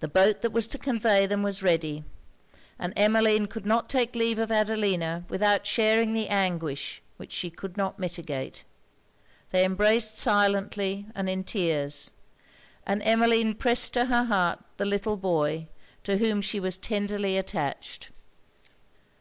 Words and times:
The 0.00 0.08
boat 0.08 0.40
that 0.40 0.50
was 0.50 0.66
to 0.66 0.78
convey 0.78 1.24
them 1.24 1.44
was 1.44 1.62
ready; 1.62 2.02
and 2.76 2.92
Emmeline 2.96 3.46
could 3.46 3.64
not 3.64 3.88
take 3.88 4.16
leave 4.16 4.36
of 4.36 4.50
Lady 4.50 4.62
Adelina 4.72 5.24
without 5.28 5.64
sharing 5.64 6.12
the 6.12 6.26
anguish 6.26 7.00
which 7.18 7.30
she 7.30 7.48
could 7.48 7.76
not 7.76 8.00
mitigate. 8.00 8.64
They 9.52 9.64
embraced 9.64 10.16
silently 10.18 11.06
and 11.14 11.30
in 11.30 11.44
tears; 11.44 12.12
and 12.84 13.00
Emmeline 13.04 13.54
pressed 13.54 13.94
to 13.94 14.06
her 14.06 14.24
heart 14.24 14.58
the 14.76 14.84
little 14.84 15.16
boy, 15.16 15.68
to 16.02 16.16
whom 16.18 16.40
she 16.42 16.58
was 16.58 16.76
tenderly 16.76 17.38
attached. 17.38 18.10